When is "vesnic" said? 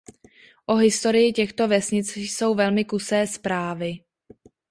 1.67-2.17